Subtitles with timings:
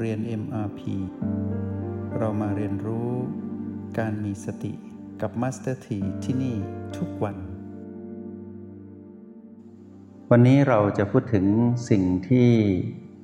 [0.00, 0.80] เรียน MRP
[2.18, 3.10] เรามาเรียนรู้
[3.98, 4.72] การมีสติ
[5.20, 6.56] กับ Master T ที่ที่นี่
[6.96, 7.36] ทุกวัน
[10.30, 11.46] วันนี้เราจะพูดถึง
[11.90, 12.48] สิ่งที่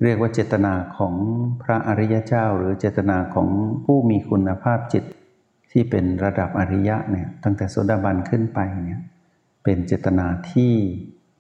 [0.03, 1.15] เรียกว่าเจตนาของ
[1.63, 3.49] พระอริยเจ้า หรือเจตนาของ
[3.85, 5.05] ผู้มีคุณภาพจิต
[5.73, 9.01] ที่เป็นระดับอริยะเนี่ยตั้งแต่โสดาบันขึ้นไปเนี่ย
[9.65, 10.73] เป็นเจตนาที่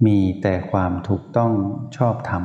[0.06, 1.52] มีแต่ความถูกต้อง
[1.96, 2.44] ชอบธรรม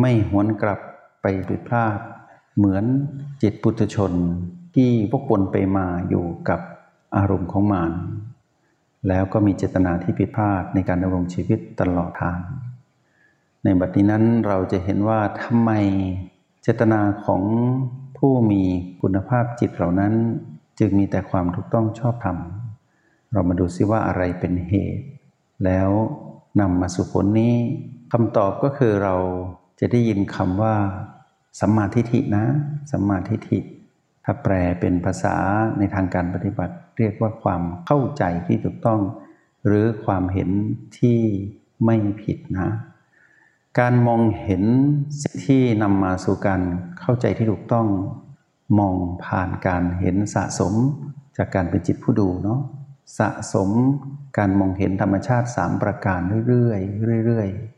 [0.00, 0.80] ไม่หวนกลับ
[1.22, 1.98] ไปผิดพลาด
[2.56, 2.84] เหมือน
[3.42, 4.12] จิตปุถุชน
[4.74, 6.60] ที่วกวนไปมาอยู่กับ
[7.16, 7.92] อารมณ์ของมาน
[9.08, 12.40] แล้วก็มีเจตนาที่ผิดพลาดในการดำรงชีวิตตลอดทาง
[13.64, 15.70] ในบัดนี้นั้นเราจะเห็นว่าทำไม
[16.62, 17.42] เจตนาของ
[18.18, 18.62] ผู้มี
[19.02, 20.12] คุณภาพจิตเหล่านั้น
[20.78, 22.38] จึงมีแต่ความถูกต้องชอบธรรม
[23.32, 25.04] เรามาดูซิว่าอะไรเป็นเหตุ
[25.64, 25.90] แล้ว
[26.60, 27.54] นำมาสู่ผลนี้
[28.12, 29.14] คำตอบก็คือเรา
[29.80, 30.74] จะได้ยินคำว่า
[31.60, 32.44] สัมมาทิฏฐินะ
[32.90, 33.58] สัมมาทิฏฐิ
[34.24, 35.36] ถ้าแปลเป็นภาษา
[35.78, 39.00] ในทางการปฏิบัติ เรียกว่าความเข้าใจที่ถูกต้อง
[39.66, 40.50] หรือความเห็น
[40.98, 41.20] ที่
[41.84, 42.70] ไม่ผิดนะ
[43.78, 44.64] การมองเห็น
[45.22, 46.62] สิ่งที่นำมาสู่การ
[47.00, 47.86] เข้าใจที่ถูกต้อง
[48.78, 50.74] มองผ่านการเห็นสะสม
[51.36, 52.60] จากการเป็นจิตผู้ดูเนาะ
[53.18, 53.70] สะสม
[54.38, 57.77] การมองเห็นธรรมชาติสามประการเรื่อยๆเรื่อยๆ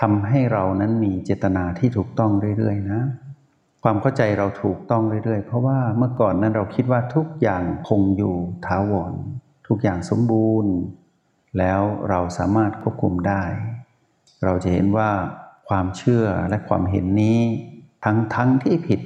[0.00, 3.00] ทำให้เรานั้นมีเจตนาที่ถูกต้องเรื่อยๆนะ
[3.82, 8.34] ความเข้าใจเราถูกต้องเรื่อยๆ เพราะว่าเมื่อก่อนนั้นเราคิดว่าทุกอย่างคงอยู่
[8.66, 9.12] ถาวร
[9.68, 10.72] ทุกอย่างสมบูรณ์
[11.58, 13.42] แล้วเราสามารถควบคุมได้
[14.44, 15.10] เราจะเห็นว่า
[15.68, 17.38] ความเชื่อและความเห็นนี้
[18.04, 19.00] ทั้งทั้งที่ผิด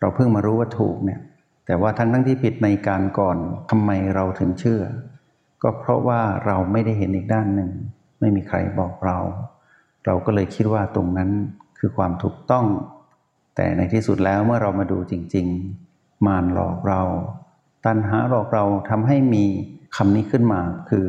[0.00, 1.20] เราเพิ่งมารู้ว่าถูกเนี่ย
[1.66, 3.36] แต่ว่าทั้งทั้งที่ผิดในการก่อน
[3.70, 4.82] ทำไมเราถึงเชื่อ
[5.62, 7.70] ก็เพราะว่าเราไม่ได้เห็นอีกด้านหนึ่ง
[8.20, 9.18] ไม่มีใครบอกเรา
[10.10, 11.30] เราก็เลยคิดว่าตรงนั้น
[11.78, 12.66] คือความถูกต้อง
[13.56, 15.46] แต่ในที่สุดแล้วเมื่อเรามาดูจริง
[15.86, 17.02] ๆ มารหลอกเรา
[17.86, 19.44] ตัณหาหลอกเราทำให้มี
[19.96, 20.60] คำนี้ขึ้นมา
[20.90, 21.06] คือ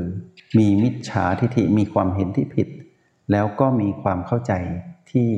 [0.57, 2.67] มีมิจฉาทิฏฐิมีความเห็นที่ผิด
[3.31, 4.53] แล้วก็มีความเข้าใจ
[5.11, 5.29] ที่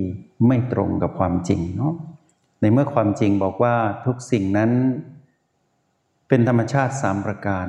[0.48, 1.94] ไม่ตรงกับความจริงเนาะ
[2.62, 3.76] ในเมื่อความจริงบอกว่า
[4.06, 4.72] ทุกสิ่งนั้น
[6.36, 7.68] เป็นธรรมชาติสามประการ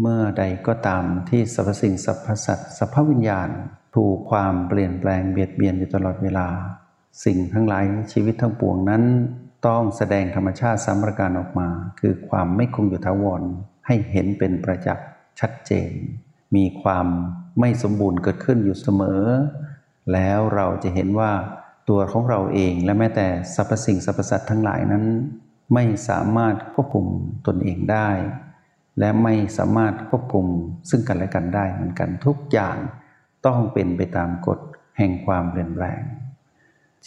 [0.00, 3.48] เมื่อใดก็ตามที่สรรพสิ่งสรรพสัตว์สรรพวิญญาณ
[3.96, 6.48] ถูกความเปลี่ยนแปลงเบียดเบียนอยู่ตลอดเวลา
[7.24, 9.02] สิ่งทั้งหลายชีวิตทั้งปวงนั้น
[9.66, 11.68] ต้องแสดงธรรมชาติสามประการออกมา
[12.00, 13.42] คือความไม่คงอยู่ถาวร
[13.86, 15.06] ให้เห็นเป็นประจักษ์
[15.40, 15.90] ชัดเจน
[16.56, 17.06] มีความ
[17.60, 19.22] ไม่สมบูรณ์เกิดขึ้นอยู่เสมอ
[20.12, 21.32] แล้วเราจะเห็นว่า
[21.88, 25.06] ตัวของเราเองและแม้แต่สรรพสิ่งสรรพสัตว์ทั้งหลายนั้น
[25.74, 27.06] ไม่สามารถควบคุม
[27.46, 28.10] ตนเองได้
[28.98, 30.46] และไม่สามารถควบคุม
[30.90, 32.76] ซึ่งกันและกันได้เหมือนกันทุกอย่าง
[33.46, 34.58] ต้องเป็นไปตามกฎ
[34.98, 36.02] แห่งความเปลี่ยนแปลง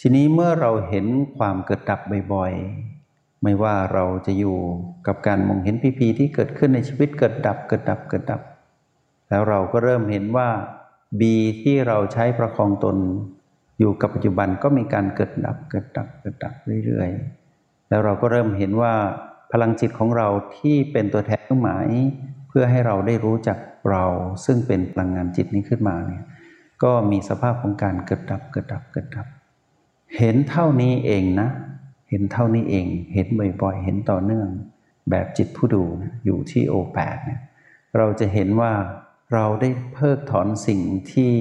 [0.06, 1.06] ีนี้เมื่อเราเห็น
[1.38, 2.00] ความเกิดดับ
[2.32, 4.58] บ่อยๆ ไม่ว่าเราจะอยู่
[5.06, 8.42] กับการมองเห็นพีพีที่เกิดขึ้นในชีวิตเกิดดับเกิดดับเกิดดับ
[9.28, 10.48] แล้วเราก็เริ่มเห็นว่า
[11.20, 12.96] บีที่เราใช้ประคองตน
[13.78, 16.54] อยู่กับปัจจุบันก็มีการเกิดดับเกิดดับเกิดดับ
[16.86, 17.39] เรื่อยๆ
[17.90, 18.94] แล้วเราก็เริ่มเห็นว่า
[19.52, 20.28] พลังจิตของเรา
[20.58, 21.86] ที่เป็นตัวแทนเครื่องหมาย
[22.48, 23.58] เพื่อให้เราได้รู้จัก
[23.90, 24.04] เรา
[24.44, 26.24] ซึ่งเป็นพลังงานจิตนี้ขึ้นมาเนี่ย
[26.82, 29.26] ก็มีสภาพของการเกิดดับเกิดดับเกิดดับ
[30.18, 31.48] เห็นเท่านี้เองนะ
[32.10, 33.26] เห็นเท่านี้เอง เห็น
[33.62, 34.48] บ่อยๆ เห็นต่อเนื่อง
[35.10, 35.84] แบบจิตผู้ดู
[36.24, 37.40] อยู่ที่โอแปดเนี่ย
[37.96, 38.72] เราจะเห็นว่า
[39.34, 40.80] เราได้เพิกถอนสิ่ง
[41.12, 41.32] ที่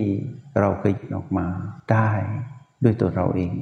[0.59, 1.47] เราเคยออกมา
[1.91, 2.09] ได้
[2.83, 3.53] ด้วยตัวเราเอง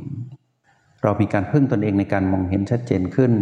[1.03, 3.33] เรามีการพึ่งตนเองในการมองเห็นชัดเจนขึ้น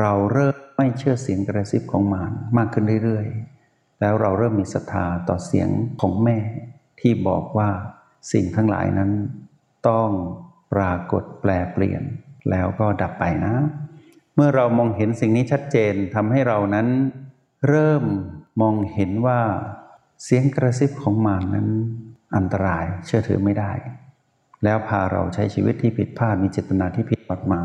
[0.00, 5.68] เราเริ่มไม่เชื่อเสียงกระซิบของมารมากขึ้นเรื่อยๆ แล้วเราเริ่มมีศรัทธาต่อเสียง
[6.00, 6.38] ของแม่
[7.00, 7.70] ที่บอกว่า
[8.32, 9.10] สิ่งทั้งหลายนั้น
[9.88, 10.08] ต้อง
[10.72, 12.02] ปรากฏแปลเปลี่ยน
[12.50, 13.54] แล้วก็ดับไปนะ
[14.34, 16.88] เมื่อเรามองเห็นสิ่งนี้ชัดเจนทำให้เรานั้น
[17.68, 18.04] เริ่ม
[18.62, 19.40] มองเห็นว่า
[20.24, 21.68] เสียงกระซิบของมารนั้น
[22.36, 23.72] อันตรายเชื่อถือไม่ได้
[24.64, 27.62] แล้วพาเราใช้ชีวิตที่ผิดพลาดมีเจตนาที่ผิดออกมา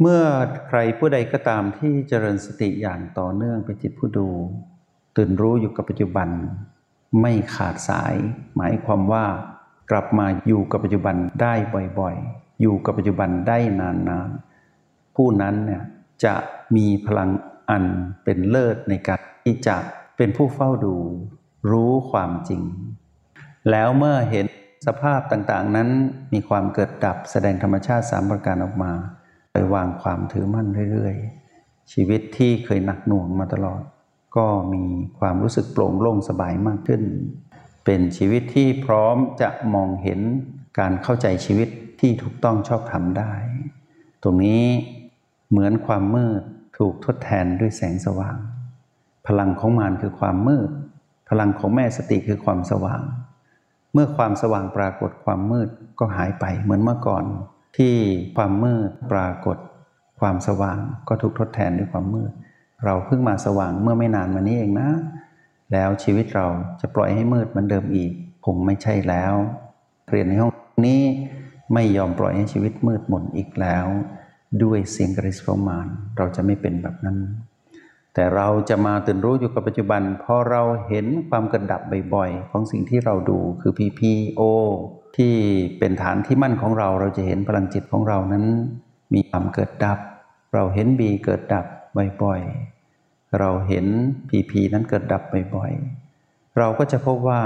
[0.00, 0.22] เมื่อ
[0.66, 4.28] ใครผู้ใดก็ตามที่เจริญสติอย่างต่อเนื่องเป็นจิตผู้ดู
[5.16, 6.28] ตื่นรู้อยู่กับปัจจุบัน
[7.20, 8.14] ไม่ขาดสาย
[8.56, 9.24] หมายความว่า
[9.90, 11.54] กลับมาอยู่กับปัจจุบันได้
[11.98, 15.82] บ่อยๆ อยู่กับปัจจุบันได้นานๆ ผู้นั้นเนี่ย
[16.24, 16.34] จะ
[16.76, 17.30] มีพลัง
[17.70, 17.84] อัน
[18.24, 19.76] เป็นเลิศในการที่จะ
[20.16, 20.96] เป็นผู้เฝ้าดู
[21.70, 22.62] รู้ความจริง
[23.70, 24.46] แล้วเมื่อเห็น
[24.86, 25.88] สภาพต่างๆนั้น
[26.32, 28.92] มีความเกิดดับแสดงธรรมชาติสามประการออกมา
[29.52, 33.82] ไปวางความถือมั่นเรื่อยๆ ชีวิตที่เคยหนักหน่วงมาตลอด
[34.36, 34.84] ก็มี
[35.18, 37.02] ความรู้สึกโปร่งโล่งสบายมากขึ้น
[37.84, 40.20] เป็นชีวิตที่พร้อมจะมองเห็น
[40.78, 41.68] การเข้าใจชีวิต
[42.00, 43.32] ที่ถูกต้องชอบทำได้
[44.22, 44.64] ตรงนี้
[45.50, 46.42] เหมือนความมืด
[46.78, 48.36] ถูกทดแทนด้วยแสงสว่าง
[49.26, 50.70] พลังของมารคือความมืด
[51.28, 53.02] พลังของแม่สติคือความสว่าง
[53.98, 57.24] เมื่อความสว่างปรากฏความมืดก็หายไปเหมือนเมื่อก่อน
[57.76, 57.94] ที่
[58.36, 59.56] ความมืดปรากฏ
[60.20, 60.78] ความสว่าง
[61.08, 62.32] ก็ถูกทดแทนด้วยความมืด
[62.84, 64.90] เราเพิ่งมาสว่างเมื่อไม่นานมานี้เองนะ
[65.72, 66.46] แล้วชีวิตเรา
[66.80, 68.12] จะปล่อยให้มืดเหมือนเดิมอีก
[68.46, 69.34] คงไม่ใช่แล้ว
[70.10, 70.52] เรียนในห้อง
[70.86, 71.02] นี้
[71.74, 73.86] ไม่ยอมปล่อยให้ชีวิตมืดมนอีกแล้ว
[74.62, 77.18] ด้วยเสียงกระสิบมานเราจะไม่เป็นแบบนั้น
[78.18, 81.80] แต่เราจะมาตื่นรู้อยู่กับปัจจุบันพอเราเห็นความกระดับ
[82.14, 84.40] บ่อยๆ ของสิ่งที่เราดูคือ PPO
[85.16, 85.34] ที่
[85.78, 88.44] เป็นฐานที่มั่นของเราเราจะเห็นพลังจิตของเรานั้น
[89.14, 89.98] มีความเกิดดับ
[90.54, 91.66] เราเห็น B เกิดดับ
[92.22, 93.86] บ่อยๆ เราเห็น
[94.28, 95.22] PP นั้นเกิดดับ
[95.54, 97.42] บ่อยๆ เราก็จะพบว่า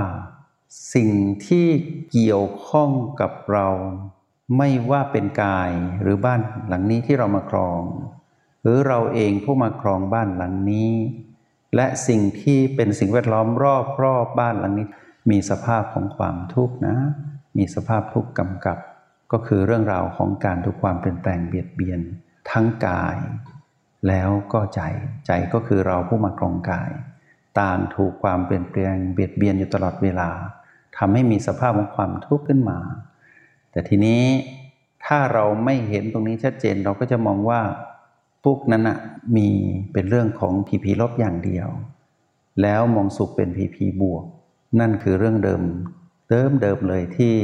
[0.95, 1.11] สิ่ง
[1.47, 1.67] ที่
[2.11, 2.91] เกี่ยวข้อง
[3.21, 3.69] กับเรา
[4.57, 5.71] ไม่ว่าเป็นกาย
[6.03, 7.81] หรือบ้านหลังนี้ที่เรามาครอง
[8.63, 10.93] หรือเราเองผู้มาครองบ้านหลังนี้
[11.77, 14.87] และสิ่งที่เป็นสิ่งแวดล้อมรอบรอบบ้านหลังนี้
[15.31, 16.97] มีสภาพของความทุกข์นะ
[17.59, 18.79] มีสภาพทุกข์กำกับ
[19.33, 22.01] ก็คือเรื่องราวของการถูกความเปลี่ยนแปลงเบียดเบียน
[22.51, 23.17] ทั้งกาย
[24.09, 24.81] แล้วก็ใจ
[25.27, 26.91] ใจก็คือเราผู้มาครองกาย
[27.61, 30.31] ต่างถูกความเปลี่ยนแปลงเบียดเบียนอยู่ตลอดเวลา
[30.99, 32.79] ทำให้มีสภาพของความทุกข์ขึ้นมา
[33.71, 34.23] แต่ทีนี้
[35.05, 37.61] ถ้าเราไม่เห็นตรงนี้ชัดเจนเราก็จะมองว่า
[38.45, 38.99] ทุกข์นั้นอะ
[39.37, 39.49] มี
[39.93, 41.69] เป็นเรื่องของ PP ลบอย่างเดียว
[42.63, 44.25] แล้วมองสุขเป็น PP บวก
[44.81, 45.63] นั่นคือเรื่องเดิม
[46.31, 47.35] เดิมเดิมเลยที่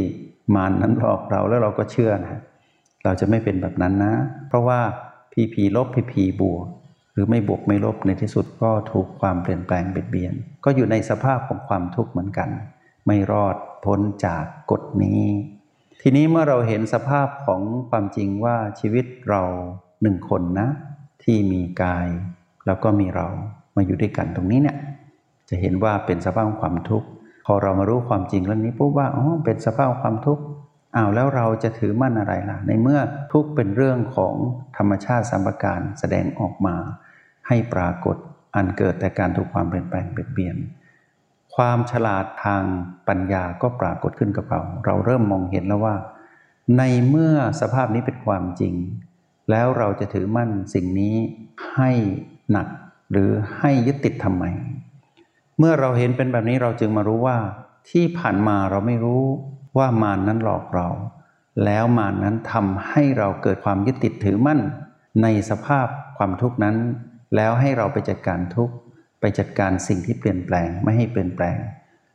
[0.55, 2.41] มารนั้นหลอกเราแล้วเราก็เชื่อนะ
[3.05, 4.15] เราจะไม่เป็นแบบนั้นนะ
[4.49, 4.81] เพราะว่า
[5.33, 6.67] PP ลบ PP บวก
[7.13, 10.35] หรือไม่บวกไม่ลบในที่สุดก็ถูกความเปลี่ยนแปลงเบียดเบียน
[10.65, 12.49] ก็อยู่ในสภาพของความทุกข์เหมือนกัน
[13.07, 15.23] ไม่รอดพ้นจากกฎนี้
[16.03, 17.61] ทีนี้เมื่อเราเห็นสภาพของ
[17.91, 19.43] ความจริงว่าชีวิตเรา
[20.03, 20.69] หนึ่งคนนะ
[21.26, 22.08] ที่มีกาย
[22.67, 23.28] แล้วก็มีเรา
[23.76, 24.76] มาอยู่ด้วยกันตรงนี้เนี่ย
[25.49, 27.08] จะเห็นว่าเป็นสภาพของความทุกข์
[27.46, 30.43] พอเรามารู้ความจริงแล้วนี้ปุ๊บว่าอ๋อเป็นสภาพความทุกข์
[30.96, 33.00] อ้าวแล้วเราจะถือมั่นอะไรล่ะ ในเมื่อ
[33.32, 34.34] ทุกข์เป็นเรื่องของ
[34.76, 36.76] ธรรมชาติสัมปการแสดงออกมา
[37.49, 38.17] ให้ปรากฏ
[38.56, 40.56] อันเกิดแต่การถูกความเปลี่ยนแปลงเปลี่ยนเปลี่ยน
[41.55, 42.62] ความฉลาดทาง
[43.08, 45.94] ปัญญาก็ปรากฏขึ้นกับเรา เราเริ่มมองเห็นแล้วว่า
[46.78, 48.75] ในเมื่อสภาพนี้เป็นความจริง
[49.51, 51.17] แล้วเราจะถือมั่นสิ่งนี้
[51.75, 51.91] ให้
[52.53, 52.69] หนัก
[53.13, 54.45] หรือให้ยึดติดทำไม
[55.59, 57.39] เมื่อเราเห็นเป็นแบบนี้เราจึงมารู้ว่า
[57.91, 59.23] ที่ผ่านมาเราไม่รู้
[59.79, 60.89] ว่ามานนั้นหลอกเรา
[61.65, 64.61] แล้วมานนั้นทำให้เราเกิดความยึดติดถือมั่น
[65.23, 65.87] ในสภาพ
[66.19, 66.77] ความทุกข์นั้น
[67.37, 68.75] แล้วให้เราไปจัดการทุกข์
[69.21, 71.57] ไปจัดการสิ่งที่เปลี่ยนแปลงไม่ให้เปลี่ยนแปลง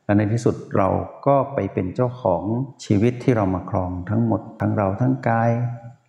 [0.06, 0.90] และในที่สุดเรา
[1.28, 2.44] ก็ไปเป็นเจ้าของ
[2.86, 5.52] ชีวิตที่เรามาครองทั้งหมดทั้งเราทั้งกาย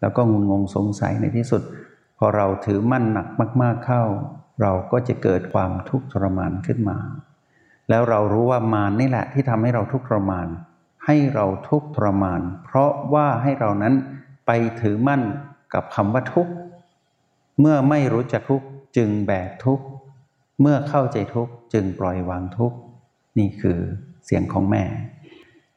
[0.03, 1.63] แล้วก็งุนงงสงสัยในที่สุด
[2.19, 3.29] พอเราถือมั่นหนัก
[3.63, 4.03] มากๆเข้า
[4.63, 6.99] เราก็จะเกิดความทุกข์ทรมานขึ้นมา
[7.89, 10.49] แล้วเรารู้ว่ามารนี่แหละที่ทำให้เราทุกข์ทรมาน
[11.07, 13.95] ให้เราทุกข์ทรมาน เพราะว่าให้เรานั้น
[14.47, 14.51] ไป
[14.81, 15.23] ถือมั่น
[15.75, 16.53] กับคำว่าทุกข์
[17.61, 18.67] เมื่อไม่รู้จักทุกข์
[18.97, 19.85] จึงแบกทุกข์
[20.61, 22.77] เมื่อเข้าใจทุกข์จึงปล่อยวางทุกข์
[23.39, 23.79] นี่คือ
[24.25, 24.85] เสียงของแม่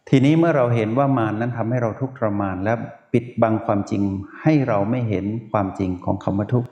[0.09, 2.73] ทีนี้เมื่อเราเห็นว่ามานนั้นทำให้เราทุกข์ทรมานและ
[3.15, 4.03] ปิดบังความจริง
[4.41, 6.69] ให้เราไม่เห็นความจริงของคำว่าทุกข์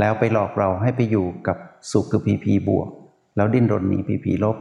[0.00, 1.56] แล้วไปหลอกเราให้ไปอยู่กับ
[1.90, 2.88] สุขคือพีพีบวก
[3.36, 4.56] แล้วดิ้นรนหนีพีพีลบ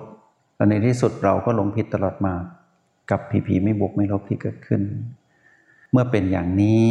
[0.56, 2.34] แล้วในที่สุดเราก็หลงผิดตลอดมา
[3.12, 4.82] กับพีพีไม่บวกไม่ลบที่เกิดขึ้น
[5.92, 6.86] เมื่อเป็นอย่างนี้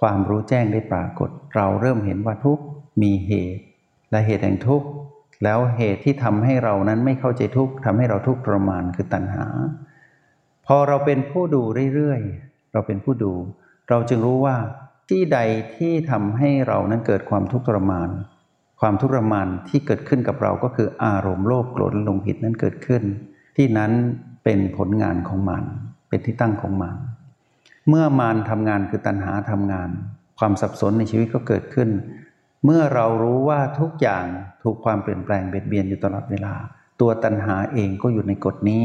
[0.00, 2.64] ความรู้แจ้งได้ปรากฏ เราเริ่มเห็นว่าทุกข์
[3.02, 3.62] มีเหตุ
[4.10, 4.88] และเหตุแห่งทุกข์
[5.44, 9.46] แล้วเหตุที่ทำให้เรานั้นไม่เข้าใจทุกข์ทำให้เราทุกข์ทรมานคือตัณหา
[10.66, 11.62] พอเราเป็นผู้ดู
[11.94, 13.32] เรื่อยๆ เราเป็นผู้ดู
[13.88, 14.56] เราจึงรู้ว่า
[15.10, 15.38] ที่ใด
[15.76, 18.08] ที่ทำให้เรานั้นเกิดความทุกข์ทรมาน
[18.80, 23.02] ความทุกข์ทรมานที่เกิดขึ้นกับเราก็คืออารมณ์โลภโกรธและลงผิดนั้นเกิดขึ้น
[23.56, 23.92] ที่นั้น
[24.44, 25.64] เป็นผลงานของมัน
[26.08, 26.94] เป็นที่ตั้งของมัน
[27.88, 29.88] เมื่อมารทำงานคือตัณหาทำงาน
[30.38, 31.88] ความสับสนในชีวิตก็เกิดขึ้น
[32.64, 34.24] เมื่อเรารู้ว่าทุกอย่าง
[34.62, 36.54] ถูกความเปลี่ยนแปลงเบียดเบียนอยู่ตลอดเวลา
[37.00, 38.84] ตัวตัณหาเองก็อยู่ในกฎนี้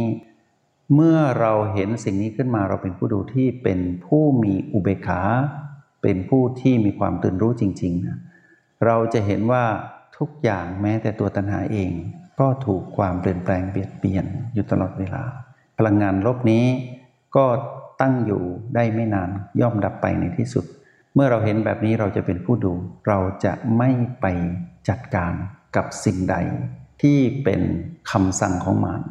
[0.93, 5.21] เมื่อเราเห็นสิ่งนี้ขึ้นมาเราเป็นผู้ดูที่เป็นผู้มีอุเบกขา
[6.01, 8.17] เป็นผู้ที่มีความตื่นรู้จริงๆนะ
[8.85, 9.65] เราจะเห็นว่า
[10.17, 11.91] ทุกอย่างแม้แต่ตัวตัณหาเอง
[12.39, 15.23] ก็ถูกความเปลี่ยนแปลงเบียดเบียนอยู่ตลอดเวลา
[15.77, 16.65] พลังงานลบนี้
[17.35, 17.45] ก็
[18.01, 18.43] ตั้งอยู่
[18.75, 19.29] ได้ไม่นาน
[19.61, 20.65] ย่อมดับไปในที่สุด
[21.13, 22.73] เมื่อเราเห็นแบบนี้เราจะเป็นผู้ดู
[23.07, 23.89] เราจะไม่
[24.21, 24.25] ไป
[24.89, 25.33] จัดการ
[25.75, 26.35] กับสิ่งใด
[27.01, 27.61] ที่เป็น
[28.11, 29.01] คำสั่งของมัน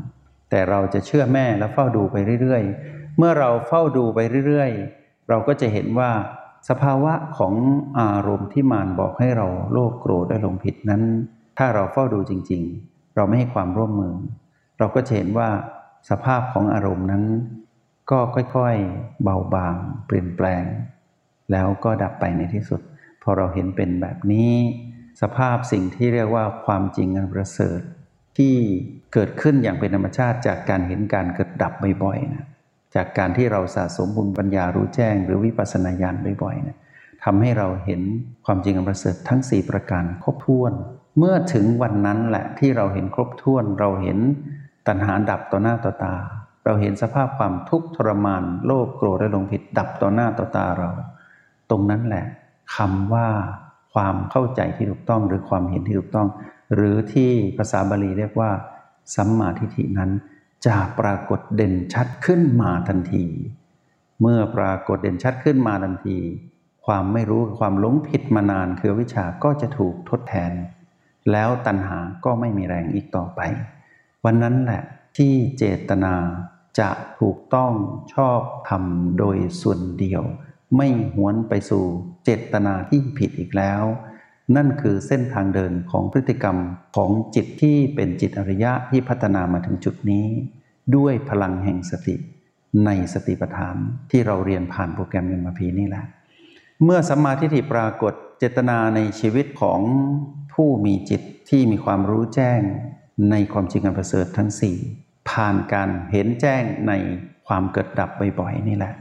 [0.52, 6.10] แต่เราจะเชื่อแม่และเฝ้าดูไปเรื่อยๆ เมื่อเราเฝ้าดูไปเรื่อยๆ เราก็จะเห็นว่า
[6.68, 7.54] สภาวะของ
[8.00, 11.02] อารมณ์ที่มารบอกให้เราโลภโกรธและหลงผิดนั้น
[11.58, 14.14] ถ้าเราเฝ้าดูจริงๆ เราไม่ให้ความร่วมมือ
[14.78, 15.48] เราก็จะเห็นว่า
[16.10, 17.24] สภาพของอารมณ์นั้น
[18.10, 19.74] ก็ค่อยๆ เบาบาง
[20.06, 20.64] เปลี่ยนแปลง
[21.52, 22.80] แล้วก็ดับไปในที่สุด
[23.22, 24.52] พอเราเห็นเป็นแบบนี้
[25.22, 27.80] สภาพสิ่งที่เรียกว่าความจริงอันประเสริฐ
[28.36, 28.54] ที่
[29.12, 31.72] เกิดขึ้นอย่างเป็นธรรมชาติ จากการเห็นการเกิดดับ
[32.02, 32.46] บ่อยๆนะ
[32.94, 36.76] จากการที่เราสะสมบุญปัญญารู้แจ้ง หรือวิปัสสนาญาณบ่อยๆนะ
[37.24, 38.00] ทำให้เราเห็น
[38.46, 40.72] ความจริงอันประเสริฐทั้ง 4 ประการครบถ้วน
[41.18, 44.18] เมื่อถึงวันนั้นแหละที่เราเห็นครบถ้วน เราเห็น
[44.86, 46.14] ตัณหาดับต่อหน้าต่อตา
[46.64, 50.88] เราเห็นสภาพความทุกข์ทรมานโลภโกรธและหลงผิดดับต่อหน้าต่อตาเรา
[51.70, 52.24] ตรงนั้นแหละ
[52.76, 53.28] คำว่า
[53.94, 56.28] ความเข้าใจที่ถูกต้องหรือความเห็นที่ถูกต้อง
[56.74, 58.50] หรือที่ภาษาบาลีเรียกว่า
[59.14, 60.10] สัมมาทิฏฐินั้น
[60.66, 63.24] จะปรากฏเด่นชัดขึ้นมาทันที
[64.20, 66.18] เมื่อปรากฏเด่นชัดขึ้นมาทันที
[66.86, 70.52] ความไม่รู้ความหลงผิดมานานคือวิชาก็จะถูกทดแทน
[71.30, 73.40] แล้วตัณหาก็ไม่มีแรงอีกต่อไป
[74.24, 74.82] วันนั้นแหละ
[75.16, 76.14] ที่เจตนา
[76.78, 77.72] จะถูกต้อง
[78.14, 80.22] ชอบทำโดยส่วนเดียว
[80.76, 81.84] ไม่หวนไปสู่
[82.24, 83.82] เจตนาที่ผิดอีกแล้ว
[84.56, 86.56] นั่นคือเส้นทางเดินของพฤติกรรม
[86.96, 90.26] ของจิตที่เป็นจิตอริยะที่พัฒนามาถึงจุดนี้
[90.96, 92.16] ด้วยพลังแห่งสติ
[92.84, 93.76] ในสติปัฏฐาน
[94.10, 96.04] ที่เราเรียนผ่านโปรแกรมเอ็มพีนี่แหละ
[96.84, 99.80] เมื่อสัมมาทิฏฐิปรากฏเจตนาในชีวิตของ
[100.52, 102.60] ผู้มีจิตที่มีความรู้แจ้ง
[103.30, 104.76] ในความจริงอันประเสริฐทั้งสี่
[105.30, 106.92] ผ่านการเห็นแจ้งใน
[107.46, 108.94] ความเกิดดับบ่อยๆนี่แหละ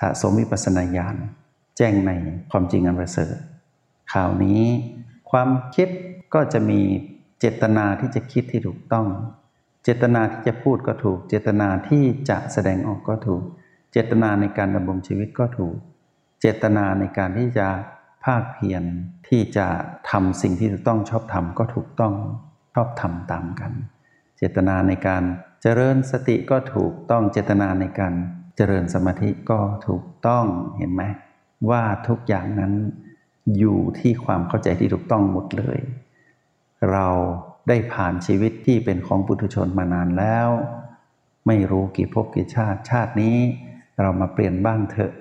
[0.00, 1.16] สะสมวิปัสสนาญาณ
[1.76, 2.12] แจ้งใน
[2.50, 3.34] ความจริงอันประเสริฐ
[4.12, 4.60] ข่าวนี้
[5.32, 5.88] ความคิด
[6.34, 6.80] ก็จะมี
[7.40, 9.06] เจตนาที่จะคิดที่ถูกต้อง
[9.84, 13.42] เจตนาที่จะพูดก็ถูก เจตนาที่จะแสดงออกก็ถูก
[13.92, 15.76] เจตนาในการดำรงชีวิตก็ถูก
[16.40, 17.68] เจตนาในการที่จะ
[18.24, 18.82] ภาคเพียร
[19.28, 19.66] ที่จะ
[20.10, 22.14] ทำสิ่งที่ถูกต้องชอบทำก็ถูกต้อง
[22.74, 23.72] ชอบทำตามกัน
[24.38, 25.22] เจตนาในการ
[25.62, 28.14] เจริญสติก็ถูกต้องเจตนาในการ
[28.56, 29.58] เจริญสมาธิก็
[29.88, 30.44] ถูกต้อง
[30.78, 31.02] เห็นไหม
[31.70, 32.72] ว่าทุกอย่างนั้น
[33.58, 35.78] อยู่ที่ความเข้าใจที่ถูกต้องหมดเลย
[36.92, 37.06] เรา
[37.68, 40.48] ได้ผ่านชีวิตที่เป็นของปุถุชนมานานแล้ว
[41.46, 43.38] ไม่รู้กี่ภพกี่ชาติชาตินี้
[44.00, 45.12] เรามาเปลี่ยนบ้างเถอะ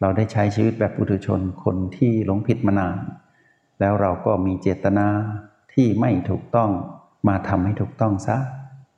[0.00, 2.96] เราได้ใช้ชีวิตแบบปุถุชนคนที่หลงผิดมานาน
[3.80, 5.08] แล้วเราก็มีเจตนา
[5.72, 6.70] ที่ไม่ถูกต้อง
[7.28, 8.38] มาทำให้ถูกต้องซะ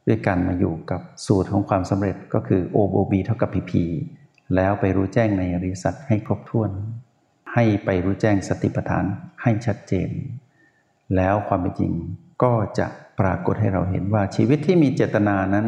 [0.07, 3.73] ด้วยการมาอยู่กับสูตรของความสำเร็จก็คือ O O B เท่ากับ PP
[4.55, 6.71] แล้วไปรู้แจ้งในอริสัตให้ครบถ้วน
[7.61, 9.05] ให้ไปรู้แจ้งสติปัฏฐาน
[9.43, 10.11] ให้ชัดเจน
[11.17, 11.93] แล้วความเป็นจริง
[12.43, 12.87] ก็จะ
[13.21, 15.67] ปรากฏให้เราเห็นว่าชีวิตที่มีเจตนานั้น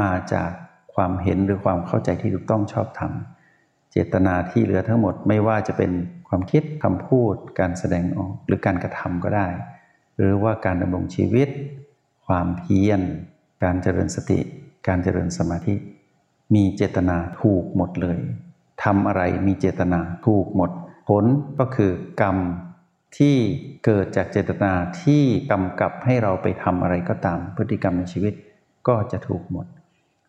[0.00, 0.50] มาจาก
[0.94, 3.12] ความเห็นหรือความเข้าใจที่ถูกต้องชอบธรรม
[3.92, 5.92] เจตนาที่เหลือทั้งหมดไม่ว่าจะเป็น
[6.28, 9.46] ความคิดคำพูด การแสดงออกหรือการกระทำก็ได้
[10.18, 11.48] หรือว่าการดำรงชีวิต
[12.26, 13.00] ความเพียร
[13.62, 14.40] การเจริญสติ
[14.88, 15.74] การเจริญสมาธิ
[16.54, 18.18] มีเจตนาถูกหมดเลย
[18.82, 20.70] ทำอะไรมีเจตนาถูกหมด
[21.08, 21.24] ผล
[21.58, 22.36] ก็คือกรรม
[23.18, 23.36] ที่
[23.84, 24.72] เกิดจากเจตนา
[25.02, 28.34] ที่กำกับให้เราไปทำอะไรก็ตาม พฤติกรรมในชีวิต
[28.88, 29.66] ก็จะถูกหมด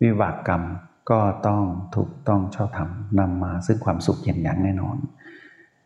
[0.02, 0.64] วิบากกรรม
[1.12, 1.64] ก็ต้อง
[1.96, 4.98] ถูกต้องชอบธรรมนำมาซึ่งความสุขอย่างอย่างแน่นอน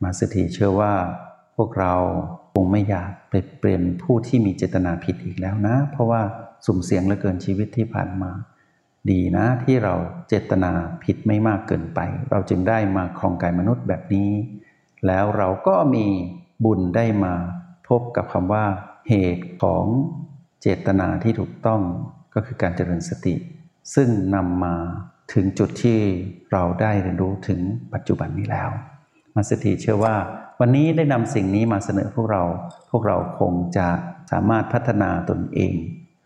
[0.03, 0.93] มาสถีเชื่อว่า
[1.55, 1.93] พวกเรา
[2.53, 6.21] คงไม่อยากไปเปลี่ยนผู้ที่มีเจตนาผิดอีกแล้วนะ เพราะว่า
[6.65, 8.31] สุ่มเสี่ยงเหลือเกินชีวิตที่ผ่านมา
[9.09, 9.93] ดีนะที่เรา
[10.27, 10.71] เจตนา
[11.03, 11.99] ผิดไม่มากเกินไป
[12.31, 14.29] เราจึงได้มาครองกายมนุษย์แบบนี้
[15.07, 16.05] แล้วเราก็มี
[16.65, 17.33] บุญได้มา
[17.87, 18.65] พบกับคำว่า
[19.09, 19.85] เหตุของ
[20.61, 21.81] เจตนาที่ถูกต้อง
[22.33, 23.35] ก็คือการเจริญสติ
[23.95, 24.75] ซึ่งนำมา
[25.33, 25.99] ถึงจุดที่
[26.51, 27.59] เราได้เรียนรู้ถึง
[27.93, 28.69] ปัจจุบันนี้แล้ว
[29.35, 30.15] มาสถีเชื่อว่า
[30.59, 32.43] วันนี้ได้นำสิ่งนี้มาเสนอพวกเรา
[32.91, 33.87] พวกเราคงจะ
[34.31, 35.75] สามารถพัฒนาตนเอง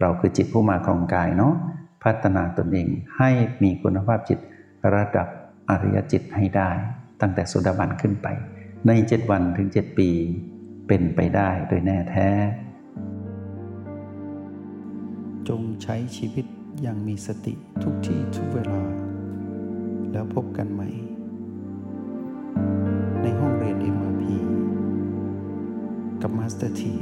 [0.01, 1.53] เราคือจิตผู้มาครองกายเนาะ
[2.03, 3.29] พัฒนาตนเองให้
[3.63, 4.39] มีคุณภาพจิต
[4.96, 5.27] ระดับ
[5.70, 6.70] อริยจิตให้ได้
[7.22, 8.27] ตั้งแต่สุดาบันขึ้นไป
[8.89, 10.10] ในเจ็ดวันถึงเจ็ดปี
[10.88, 12.30] เป็นไปได้โดยแน่แท้
[15.50, 16.46] จงใช้ชีวิต
[16.82, 18.82] อย่างมีสติทุกที่ทุกเวลา
[20.12, 20.89] แล้วพบกันใหม่
[23.22, 24.24] ในห้องเรียน MRP
[26.22, 26.96] กับ Master T